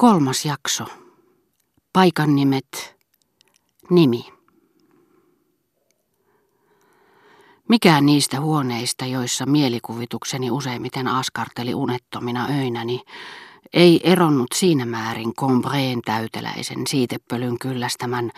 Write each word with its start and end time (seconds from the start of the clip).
Kolmas 0.00 0.44
jakso. 0.44 0.84
Paikan 1.92 2.34
nimet. 2.34 2.96
Nimi. 3.90 4.32
Mikään 7.68 8.06
niistä 8.06 8.40
huoneista, 8.40 9.06
joissa 9.06 9.46
mielikuvitukseni 9.46 10.50
useimmiten 10.50 11.08
askarteli 11.08 11.74
unettomina 11.74 12.46
öinäni, 12.50 13.00
ei 13.72 14.00
eronnut 14.04 14.48
siinä 14.54 14.86
määrin 14.86 15.34
kombreen 15.34 16.02
täyteläisen 16.02 16.86
siitepölyn 16.86 17.58
kyllästämän 17.58 18.30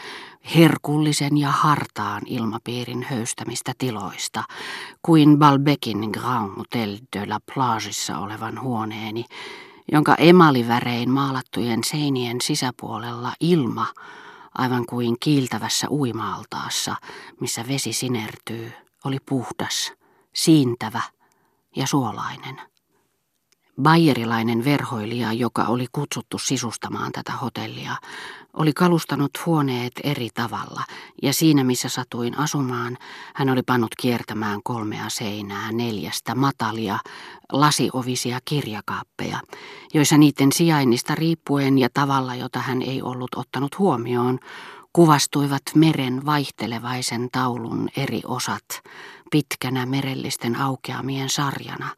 herkullisen 0.55 1.39
ja 1.39 1.51
hartaan 1.51 2.23
ilmapiirin 2.27 3.07
höystämistä 3.11 3.73
tiloista, 3.79 4.45
kuin 5.03 5.39
Balbekin 5.39 6.11
Grand 6.11 6.57
Hotel 6.59 6.99
de 7.17 7.27
la 7.27 7.39
Plageissa 7.55 8.19
olevan 8.19 8.61
huoneeni, 8.61 9.25
jonka 9.93 10.15
emalivärein 10.15 11.11
maalattujen 11.11 11.85
seinien 11.85 12.41
sisäpuolella 12.41 13.33
ilma, 13.41 13.87
aivan 14.59 14.87
kuin 14.87 15.17
kiiltävässä 15.21 15.87
uimaaltaassa, 15.91 16.97
missä 17.41 17.65
vesi 17.69 17.93
sinertyy, 17.93 18.73
oli 19.05 19.19
puhdas, 19.29 19.93
siintävä 20.33 21.03
ja 21.77 21.87
suolainen. 21.87 22.72
Bayerilainen 23.81 24.65
verhoilija, 24.65 25.33
joka 25.33 25.65
oli 25.65 25.87
kutsuttu 25.93 26.39
sisustamaan 26.39 27.13
tätä 27.13 27.33
hotellia, 27.33 27.97
oli 28.53 28.73
kalustanut 28.73 29.31
huoneet 29.47 29.93
eri 30.05 30.29
tavalla, 30.35 30.83
ja 31.23 31.33
siinä 31.33 31.65
missä 31.65 31.89
satuin 31.89 32.39
asumaan, 32.39 32.99
hän 33.35 33.49
oli 33.49 33.63
pannut 33.63 33.91
kiertämään 34.01 34.61
kolmea 34.65 35.09
seinää 35.09 35.73
neljästä 35.73 36.35
matalia, 36.35 36.99
lasiovisia 37.53 38.39
kirjakaappeja, 38.45 39.39
joissa 39.95 40.19
niiden 40.19 40.53
sijainnista 40.53 41.15
riippuen 41.15 41.79
ja 41.79 41.89
tavalla, 41.95 42.35
jota 42.35 42.59
hän 42.59 42.83
ei 42.83 43.03
ollut 43.03 43.35
ottanut 43.37 43.79
huomioon, 43.79 44.39
kuvastuivat 44.93 45.63
meren 45.75 46.27
vaihtelevaisen 46.27 47.29
taulun 47.33 47.89
eri 47.97 48.21
osat 48.27 48.65
pitkänä 49.31 49.87
merellisten 49.87 50.57
aukeamien 50.57 51.29
sarjana, 51.29 51.89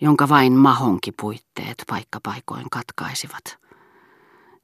jonka 0.00 0.28
vain 0.28 0.52
mahonkipuitteet 0.52 1.84
paikkapaikoin 1.86 2.66
katkaisivat. 2.70 3.58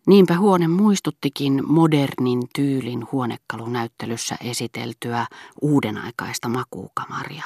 Niinpä 0.07 0.39
huone 0.39 0.69
muistuttikin 0.69 1.63
modernin 1.67 2.43
tyylin 2.55 3.07
huonekalunäyttelyssä 3.13 4.37
esiteltyä 4.41 5.27
uudenaikaista 5.61 6.49
makuukamaria, 6.49 7.45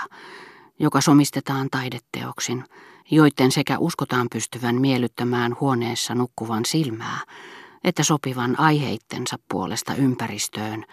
joka 0.78 1.00
somistetaan 1.00 1.68
taideteoksin, 1.70 2.64
joiden 3.10 3.52
sekä 3.52 3.78
uskotaan 3.78 4.26
pystyvän 4.32 4.76
miellyttämään 4.76 5.56
huoneessa 5.60 6.14
nukkuvan 6.14 6.64
silmää, 6.64 7.20
että 7.84 8.02
sopivan 8.02 8.60
aiheittensa 8.60 9.36
puolesta 9.48 9.94
ympäristöön, 9.94 10.84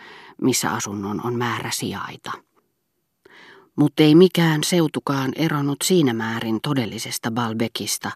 missä 0.41 0.71
asunnon 0.71 1.25
on 1.25 1.35
määrä 1.35 1.71
sijaita 1.73 2.31
mutta 3.75 4.03
ei 4.03 4.15
mikään 4.15 4.63
seutukaan 4.63 5.31
eronnut 5.35 5.77
siinä 5.83 6.13
määrin 6.13 6.59
todellisesta 6.61 7.31
Balbekista 7.31 8.11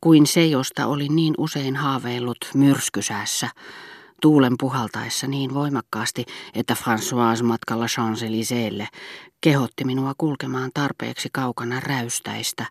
kuin 0.00 0.26
se, 0.26 0.46
josta 0.46 0.86
oli 0.86 1.08
niin 1.08 1.34
usein 1.38 1.76
haaveillut 1.76 2.38
myrskysäässä, 2.54 3.48
tuulen 4.22 4.54
puhaltaessa 4.60 5.26
niin 5.26 5.54
voimakkaasti, 5.54 6.24
että 6.54 6.74
François 6.74 7.42
matkalla 7.42 7.86
Champs-Élysées'lle 7.86 8.86
kehotti 9.40 9.84
minua 9.84 10.12
kulkemaan 10.18 10.70
tarpeeksi 10.74 11.28
kaukana 11.32 11.80
räystäistä, 11.80 12.66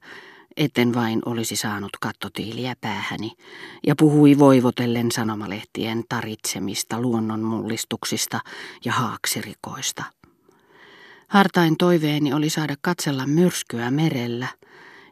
etten 0.58 0.94
vain 0.94 1.20
olisi 1.26 1.56
saanut 1.56 1.92
kattotiiliä 2.02 2.76
päähäni, 2.82 3.32
ja 3.88 3.96
puhui 3.96 4.40
voivotellen 4.40 5.12
sanomalehtien 5.12 6.04
taritsemista 6.10 7.02
luonnonmullistuksista 7.02 8.40
ja 8.86 8.94
haaksirikoista. 8.94 10.21
Hartain 11.32 11.78
toiveeni 11.78 12.34
oli 12.34 12.50
saada 12.50 12.76
katsella 12.82 13.28
myrskyä 13.28 13.92
merellä, 13.92 14.48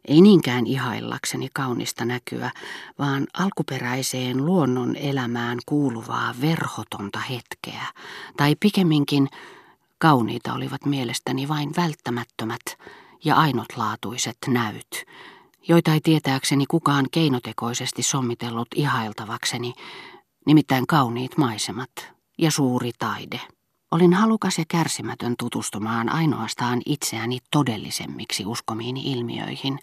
ei 0.07 0.21
niinkään 0.21 0.67
ihaillakseni 0.67 1.47
kaunista 1.53 2.05
näkyä, 2.05 2.51
vaan 2.99 3.27
alkuperäiseen 3.33 4.45
luonnon 4.45 4.95
elämään 4.95 5.59
kuuluvaa 5.65 6.35
verhotonta 6.41 7.19
hetkeä, 7.19 7.85
tai 8.37 8.55
pikemminkin 8.59 9.27
kauniita 9.97 10.53
olivat 10.53 10.85
mielestäni 10.85 11.47
vain 11.47 11.71
välttämättömät 11.77 12.61
ja 13.25 13.35
ainutlaatuiset 13.35 14.37
näyt, 14.47 15.05
joita 15.67 15.93
ei 15.93 16.01
tietääkseni 16.03 16.65
kukaan 16.65 17.05
keinotekoisesti 17.11 18.03
sommitellut 18.03 18.67
ihailtavakseni, 18.75 19.73
nimittäin 20.45 20.87
kauniit 20.87 21.37
maisemat 21.37 21.91
ja 22.37 22.51
suuri 22.51 22.91
taide. 22.99 23.41
Olin 23.91 24.13
halukas 24.13 24.57
ja 24.57 24.63
kärsimätön 24.67 25.35
tutustumaan 25.39 26.09
ainoastaan 26.09 26.81
itseäni 26.85 27.37
todellisemmiksi 27.51 28.45
uskomiini 28.45 29.11
ilmiöihin, 29.11 29.79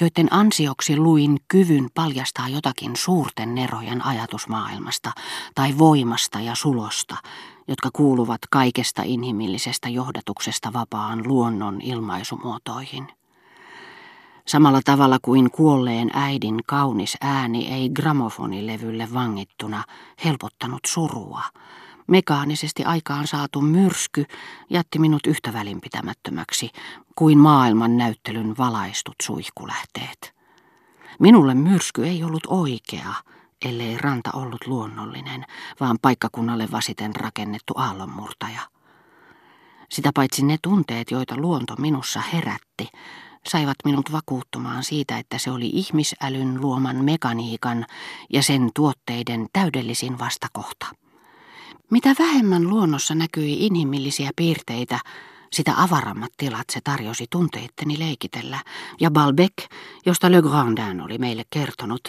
joiden 0.00 0.28
ansioksi 0.30 0.96
luin 0.96 1.38
kyvyn 1.48 1.88
paljastaa 1.94 2.48
jotakin 2.48 2.96
suurten 2.96 3.54
nerojen 3.54 4.06
ajatusmaailmasta 4.06 5.12
tai 5.54 5.78
voimasta 5.78 6.40
ja 6.40 6.54
sulosta, 6.54 7.16
jotka 7.68 7.90
kuuluvat 7.92 8.40
kaikesta 8.50 9.02
inhimillisestä 9.04 9.88
johdatuksesta 9.88 10.72
vapaan 10.72 11.28
luonnon 11.28 11.80
ilmaisumuotoihin. 11.80 13.08
Samalla 14.46 14.80
tavalla 14.84 15.18
kuin 15.22 15.50
kuolleen 15.50 16.10
äidin 16.14 16.60
kaunis 16.66 17.16
ääni 17.20 17.68
ei 17.68 17.90
gramofonilevylle 17.90 19.08
vangittuna 19.14 19.84
helpottanut 20.24 20.80
surua, 20.86 21.42
Mekaanisesti 22.06 22.84
aikaan 22.84 23.26
saatu 23.26 23.60
myrsky 23.60 24.24
jätti 24.70 24.98
minut 24.98 25.26
yhtä 25.26 25.52
välinpitämättömäksi 25.52 26.70
kuin 27.14 27.38
maailman 27.38 27.96
näyttelyn 27.96 28.56
valaistut 28.58 29.14
suihkulähteet. 29.22 30.34
Minulle 31.18 31.54
myrsky 31.54 32.06
ei 32.06 32.24
ollut 32.24 32.46
oikea, 32.46 33.14
ellei 33.64 33.98
ranta 33.98 34.30
ollut 34.34 34.66
luonnollinen, 34.66 35.44
vaan 35.80 35.98
paikkakunnalle 36.02 36.68
vasiten 36.72 37.16
rakennettu 37.16 37.74
aallonmurtaja. 37.76 38.60
Sitä 39.88 40.10
paitsi 40.14 40.44
ne 40.44 40.56
tunteet, 40.62 41.10
joita 41.10 41.36
luonto 41.36 41.74
minussa 41.78 42.20
herätti, 42.32 42.88
saivat 43.46 43.76
minut 43.84 44.12
vakuuttumaan 44.12 44.84
siitä, 44.84 45.18
että 45.18 45.38
se 45.38 45.50
oli 45.50 45.70
ihmisälyn 45.72 46.60
luoman 46.60 47.04
mekaniikan 47.04 47.86
ja 48.32 48.42
sen 48.42 48.70
tuotteiden 48.74 49.46
täydellisin 49.52 50.18
vastakohta. 50.18 50.86
Mitä 51.92 52.14
vähemmän 52.18 52.68
luonnossa 52.68 53.14
näkyi 53.14 53.66
inhimillisiä 53.66 54.30
piirteitä, 54.36 54.98
sitä 55.52 55.74
avarammat 55.76 56.32
tilat 56.36 56.64
se 56.72 56.80
tarjosi 56.84 57.26
tunteitteni 57.30 57.98
leikitellä, 57.98 58.58
ja 59.00 59.10
Balbec, 59.10 59.52
josta 60.06 60.30
Le 60.30 60.42
Grandin 60.42 61.00
oli 61.00 61.18
meille 61.18 61.42
kertonut, 61.50 62.00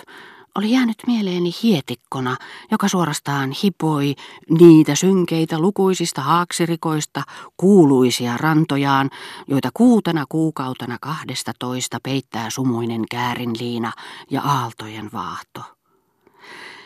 oli 0.56 0.72
jäänyt 0.72 0.98
mieleeni 1.08 1.52
hietikkona, 1.64 2.38
joka 2.72 2.88
suorastaan 2.88 3.52
hipoi 3.64 4.16
niitä 4.50 4.96
synkeitä 4.96 5.60
lukuisista 5.60 6.22
haaksirikoista, 6.22 7.24
kuuluisia 7.58 8.38
rantojaan, 8.38 9.10
joita 9.48 9.70
kuutena 9.74 10.26
kuukautena 10.30 10.98
kahdesta 11.02 11.52
toista 11.60 11.98
peittää 12.04 12.50
sumuinen 12.50 13.02
käärinliina 13.12 13.92
ja 14.32 14.42
aaltojen 14.42 15.10
vaahto. 15.14 15.83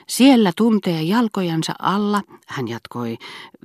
Siellä 0.10 0.52
tuntee 0.58 1.02
jalkojansa 1.02 1.74
alla, 1.80 2.22
hän 2.48 2.68
jatkoi, 2.68 3.18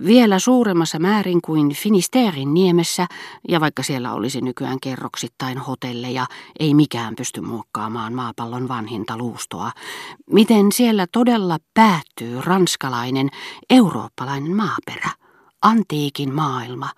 vielä 0.04 0.38
suuremmassa 0.38 0.98
määrin 0.98 1.42
kuin 1.42 1.74
Finisterin 1.74 2.54
niemessä, 2.54 3.06
ja 3.48 3.60
vaikka 3.60 3.82
siellä 3.82 4.12
olisi 4.12 4.40
nykyään 4.40 4.80
kerroksittain 4.80 5.58
hotelleja, 5.58 6.26
ei 6.58 6.74
mikään 6.74 7.16
pysty 7.16 7.40
muokkaamaan 7.40 8.14
maapallon 8.14 8.68
vanhinta 8.68 9.16
luustoa. 9.18 9.70
Miten 10.30 10.72
siellä 10.72 11.06
todella 11.12 11.58
päättyy 11.74 12.40
ranskalainen, 12.40 13.28
eurooppalainen 13.70 14.56
maaperä? 14.56 15.21
Antiikin 15.62 16.34
maailma, 16.34 16.90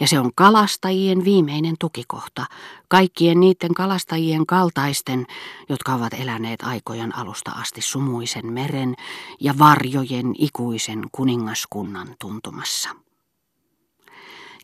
ja 0.00 0.08
se 0.08 0.20
on 0.20 0.30
kalastajien 0.34 1.24
viimeinen 1.24 1.74
tukikohta, 1.78 2.46
kaikkien 2.88 3.40
niiden 3.40 3.74
kalastajien 3.74 4.46
kaltaisten, 4.46 5.26
jotka 5.68 5.94
ovat 5.94 6.14
eläneet 6.14 6.62
aikojen 6.62 7.16
alusta 7.16 7.50
asti 7.50 7.80
sumuisen 7.80 8.52
meren 8.52 8.94
ja 9.40 9.54
varjojen 9.58 10.34
ikuisen 10.38 11.02
kuningaskunnan 11.12 12.08
tuntumassa. 12.20 12.88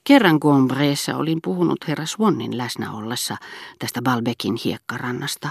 Kerran 0.05 0.39
Gombreessa 0.41 1.17
olin 1.17 1.39
puhunut 1.43 1.89
herra 1.89 2.07
Swannin 2.07 2.59
läsnä 2.59 2.93
ollessa 2.93 3.37
tästä 3.79 4.03
Balbekin 4.03 4.55
hiekkarannasta, 4.65 5.49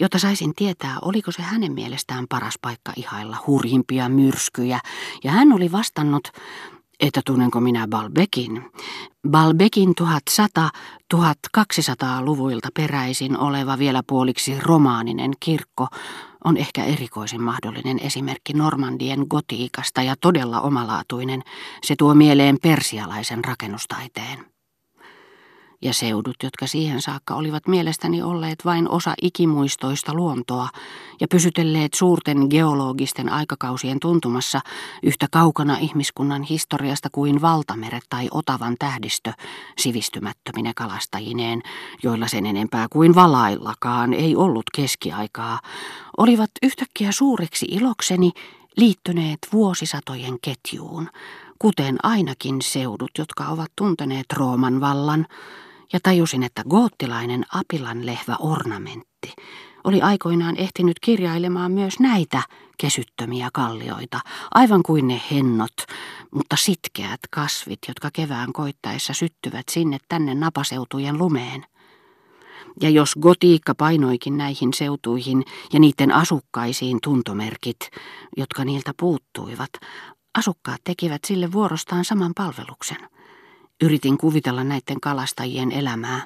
jotta 0.00 0.18
saisin 0.18 0.54
tietää, 0.54 0.96
oliko 1.02 1.32
se 1.32 1.42
hänen 1.42 1.72
mielestään 1.72 2.26
paras 2.28 2.54
paikka 2.62 2.92
ihailla 2.96 3.36
hurjimpia 3.46 4.08
myrskyjä, 4.08 4.80
ja 5.24 5.30
hän 5.30 5.52
oli 5.52 5.72
vastannut, 5.72 6.28
että 7.00 7.20
tunnenko 7.26 7.60
minä 7.60 7.88
Balbekin. 7.88 8.70
Balbekin 9.30 9.94
1100-1200-luvuilta 10.00 12.68
peräisin 12.74 13.38
oleva 13.38 13.78
vielä 13.78 14.02
puoliksi 14.06 14.60
romaaninen 14.60 15.32
kirkko 15.40 15.86
on 16.44 16.56
ehkä 16.56 16.84
erikoisin 16.84 17.42
mahdollinen 17.42 17.98
esimerkki 17.98 18.52
Normandien 18.52 19.26
gotiikasta 19.30 20.02
ja 20.02 20.14
todella 20.20 20.60
omalaatuinen. 20.60 21.42
Se 21.84 21.94
tuo 21.98 22.14
mieleen 22.14 22.56
persialaisen 22.62 23.44
rakennustaiteen 23.44 24.53
ja 25.82 25.92
seudut, 25.92 26.36
jotka 26.42 26.66
siihen 26.66 27.02
saakka 27.02 27.34
olivat 27.34 27.68
mielestäni 27.68 28.22
olleet 28.22 28.64
vain 28.64 28.88
osa 28.88 29.14
ikimuistoista 29.22 30.14
luontoa 30.14 30.68
ja 31.20 31.28
pysytelleet 31.28 31.94
suurten 31.94 32.46
geologisten 32.50 33.28
aikakausien 33.28 34.00
tuntumassa 34.00 34.60
yhtä 35.02 35.26
kaukana 35.30 35.78
ihmiskunnan 35.78 36.42
historiasta 36.42 37.08
kuin 37.12 37.40
valtameret 37.40 38.04
tai 38.08 38.28
Otavan 38.30 38.76
tähdistö 38.78 39.32
sivistymättömine 39.78 40.72
kalastajineen, 40.76 41.62
joilla 42.02 42.28
sen 42.28 42.46
enempää 42.46 42.86
kuin 42.90 43.14
valaillakaan 43.14 44.12
ei 44.14 44.36
ollut 44.36 44.64
keskiaikaa, 44.74 45.60
olivat 46.16 46.50
yhtäkkiä 46.62 47.12
suureksi 47.12 47.66
ilokseni 47.70 48.30
liittyneet 48.76 49.38
vuosisatojen 49.52 50.36
ketjuun, 50.42 51.10
kuten 51.58 51.96
ainakin 52.02 52.62
seudut, 52.62 53.10
jotka 53.18 53.46
ovat 53.48 53.72
tunteneet 53.76 54.26
Rooman 54.32 54.80
vallan, 54.80 55.26
ja 55.92 56.00
tajusin, 56.02 56.42
että 56.42 56.62
goottilainen 56.70 57.44
apilanlehvä 57.54 58.36
ornamentti 58.38 59.32
oli 59.84 60.02
aikoinaan 60.02 60.56
ehtinyt 60.56 61.00
kirjailemaan 61.00 61.72
myös 61.72 62.00
näitä 62.00 62.42
kesyttömiä 62.78 63.48
kallioita, 63.52 64.20
aivan 64.54 64.82
kuin 64.82 65.08
ne 65.08 65.20
hennot, 65.30 65.72
mutta 66.30 66.56
sitkeät 66.56 67.20
kasvit, 67.30 67.78
jotka 67.88 68.10
kevään 68.12 68.52
koittaessa 68.52 69.12
syttyvät 69.12 69.64
sinne 69.70 69.98
tänne 70.08 70.34
napaseutujen 70.34 71.18
lumeen. 71.18 71.64
Ja 72.80 72.90
jos 72.90 73.14
gotiikka 73.20 73.74
painoikin 73.74 74.36
näihin 74.36 74.72
seutuihin 74.72 75.44
ja 75.72 75.80
niiden 75.80 76.12
asukkaisiin 76.12 76.98
tuntomerkit, 77.02 77.78
jotka 78.36 78.64
niiltä 78.64 78.92
puuttuivat, 79.00 79.70
asukkaat 80.34 80.80
tekivät 80.84 81.24
sille 81.24 81.52
vuorostaan 81.52 82.04
saman 82.04 82.32
palveluksen– 82.34 82.98
Yritin 83.82 84.18
kuvitella 84.18 84.64
näiden 84.64 85.00
kalastajien 85.00 85.72
elämää, 85.72 86.22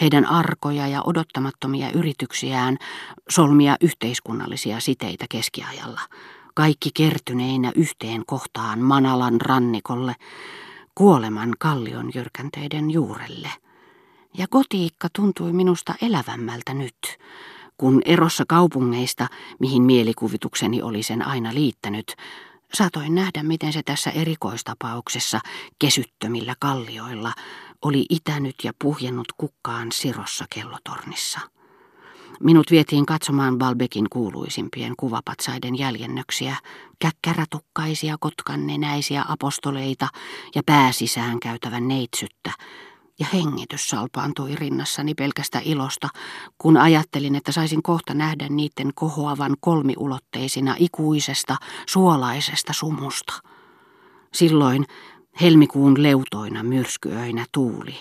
heidän 0.00 0.26
arkoja 0.26 0.86
ja 0.86 1.02
odottamattomia 1.02 1.90
yrityksiään 1.90 2.78
solmia 3.30 3.76
yhteiskunnallisia 3.80 4.80
siteitä 4.80 5.26
keskiajalla, 5.28 6.00
kaikki 6.54 6.90
kertyneinä 6.94 7.72
yhteen 7.74 8.22
kohtaan 8.26 8.80
Manalan 8.80 9.40
rannikolle, 9.40 10.14
kuoleman 10.94 11.54
kallion 11.58 12.10
jyrkänteiden 12.14 12.90
juurelle. 12.90 13.48
Ja 14.38 14.46
kotiikka 14.48 15.08
tuntui 15.16 15.52
minusta 15.52 15.94
elävämmältä 16.02 16.74
nyt, 16.74 17.18
kun 17.76 18.02
erossa 18.04 18.44
kaupungeista, 18.48 19.28
mihin 19.58 19.82
mielikuvitukseni 19.82 20.82
oli 20.82 21.02
sen 21.02 21.26
aina 21.26 21.54
liittänyt, 21.54 22.16
Saatoin 22.74 23.14
nähdä, 23.14 23.42
miten 23.42 23.72
se 23.72 23.82
tässä 23.82 24.10
erikoistapauksessa 24.10 25.40
kesyttömillä 25.78 26.54
kallioilla 26.60 27.32
oli 27.82 28.06
itänyt 28.10 28.54
ja 28.64 28.72
puhjennut 28.82 29.32
kukkaan 29.36 29.92
sirossa 29.92 30.44
kellotornissa. 30.54 31.40
Minut 32.40 32.70
vietiin 32.70 33.06
katsomaan 33.06 33.58
Balbekin 33.58 34.06
kuuluisimpien 34.10 34.94
kuvapatsaiden 34.98 35.78
jäljennöksiä, 35.78 36.56
käkkärätukkaisia 36.98 38.16
kotkannenäisiä 38.20 39.24
apostoleita 39.28 40.08
ja 40.54 40.62
pääsisään 40.66 41.40
käytävän 41.40 41.88
neitsyttä, 41.88 42.52
ja 43.18 43.26
hengitys 43.32 43.88
salpaantui 43.88 44.56
rinnassani 44.56 45.14
pelkästä 45.14 45.60
ilosta, 45.64 46.08
kun 46.58 46.76
ajattelin, 46.76 47.34
että 47.34 47.52
saisin 47.52 47.82
kohta 47.82 48.14
nähdä 48.14 48.48
niiden 48.48 48.90
kohoavan 48.94 49.56
kolmiulotteisina 49.60 50.74
ikuisesta, 50.78 51.56
suolaisesta 51.86 52.72
sumusta. 52.72 53.32
Silloin 54.32 54.86
helmikuun 55.40 56.02
leutoina 56.02 56.62
myrskyöinä 56.62 57.46
tuuli, 57.52 57.96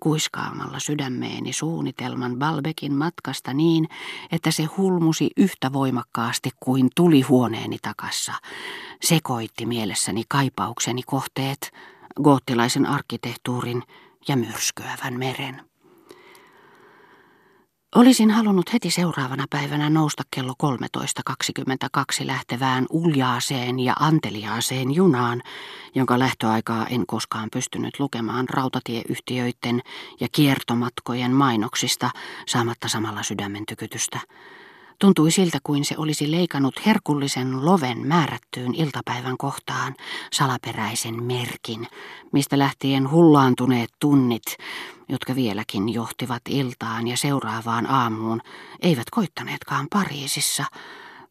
kuiskaamalla 0.00 0.78
sydämeeni 0.78 1.52
suunnitelman 1.52 2.36
Balbekin 2.36 2.94
matkasta 2.94 3.54
niin, 3.54 3.88
että 4.32 4.50
se 4.50 4.64
hulmusi 4.64 5.30
yhtä 5.36 5.72
voimakkaasti 5.72 6.50
kuin 6.60 6.88
tuli 6.94 7.20
huoneeni 7.20 7.78
takassa. 7.82 8.32
Sekoitti 9.02 9.66
mielessäni 9.66 10.22
kaipaukseni 10.28 11.02
kohteet, 11.02 11.72
goottilaisen 12.22 12.86
arkkitehtuurin, 12.86 13.82
ja 14.28 14.36
myrskyävän 14.36 15.18
meren. 15.18 15.62
Olisin 17.96 18.30
halunnut 18.30 18.72
heti 18.72 18.90
seuraavana 18.90 19.44
päivänä 19.50 19.90
nousta 19.90 20.22
kello 20.30 20.54
13.22 22.20 22.26
lähtevään 22.26 22.86
uljaaseen 22.90 23.80
ja 23.80 23.94
anteliaaseen 24.00 24.94
junaan, 24.94 25.42
jonka 25.94 26.18
lähtöaikaa 26.18 26.86
en 26.86 27.06
koskaan 27.06 27.48
pystynyt 27.52 28.00
lukemaan 28.00 28.48
rautatieyhtiöiden 28.48 29.82
ja 30.20 30.28
kiertomatkojen 30.32 31.32
mainoksista 31.32 32.10
saamatta 32.46 32.88
samalla 32.88 33.22
sydämen 33.22 33.66
tykytystä. 33.68 34.20
Tuntui 34.98 35.30
siltä 35.30 35.58
kuin 35.62 35.84
se 35.84 35.94
olisi 35.98 36.30
leikannut 36.30 36.86
herkullisen 36.86 37.66
loven 37.66 38.06
määrättyyn 38.06 38.74
iltapäivän 38.74 39.36
kohtaan, 39.36 39.94
salaperäisen 40.32 41.22
merkin, 41.22 41.86
mistä 42.32 42.58
lähtien 42.58 43.10
hullaantuneet 43.10 43.90
tunnit, 44.00 44.42
jotka 45.08 45.34
vieläkin 45.34 45.88
johtivat 45.88 46.42
iltaan 46.48 47.08
ja 47.08 47.16
seuraavaan 47.16 47.90
aamuun, 47.90 48.40
eivät 48.80 49.10
koittaneetkaan 49.10 49.86
Pariisissa, 49.92 50.64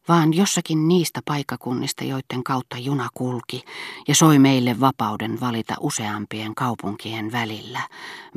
vaan 0.08 0.34
jossakin 0.34 0.88
niistä 0.88 1.20
paikkakunnista, 1.24 2.04
joiden 2.04 2.44
kautta 2.44 2.78
juna 2.78 3.08
kulki 3.14 3.64
ja 4.08 4.14
soi 4.14 4.38
meille 4.38 4.80
vapauden 4.80 5.40
valita 5.40 5.74
useampien 5.80 6.54
kaupunkien 6.54 7.32
välillä. 7.32 7.80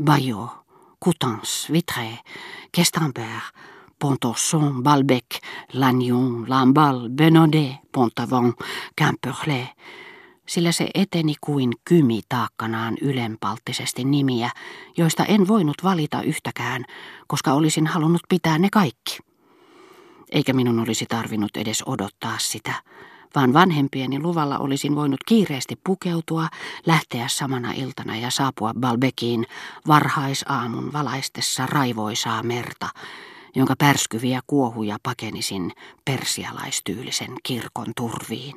Bayeux, 0.03 0.49
Coutances, 1.05 1.67
Vitré, 1.71 2.17
Questembert, 2.77 3.43
Pontorson, 3.99 4.83
Balbec, 4.83 5.25
Lannion, 5.73 6.45
Lamballe, 6.47 7.09
Benaudet, 7.09 7.71
Pontavon, 7.91 8.53
Quimperlé, 9.01 9.67
sillä 10.47 10.71
se 10.71 10.89
eteni 10.93 11.33
kuin 11.41 11.73
kymi 11.85 12.21
taakkanaan 12.29 12.97
ylenpalttisesti 13.01 14.03
nimiä, 14.03 14.49
joista 14.97 15.25
en 15.25 15.47
voinut 15.47 15.77
valita 15.83 16.21
yhtäkään, 16.21 16.85
koska 17.27 17.53
olisin 17.53 17.87
halunnut 17.87 18.21
pitää 18.29 18.57
ne 18.57 18.67
kaikki. 18.71 19.17
Eikä 20.31 20.53
minun 20.53 20.79
olisi 20.79 21.05
tarvinnut 21.05 21.57
edes 21.57 21.83
odottaa 21.85 22.35
sitä, 22.37 22.73
vaan 23.35 23.53
vanhempieni 23.53 24.19
luvalla 24.19 24.57
olisin 24.57 24.95
voinut 24.95 25.23
kiireesti 25.27 25.79
pukeutua, 25.83 26.47
lähteä 26.85 27.27
samana 27.27 27.71
iltana 27.71 28.17
ja 28.17 28.31
saapua 28.31 28.73
Balbekiin 28.79 29.45
varhaisaamun 29.87 30.93
valaistessa 30.93 31.65
raivoisaa 31.65 32.43
merta, 32.43 32.89
jonka 33.59 33.75
pärskyviä 33.77 34.39
kuohuja 34.47 34.97
pakenisin 35.03 35.71
persialaistyylisen 36.05 37.31
kirkon 37.43 37.91
turviin. 37.95 38.55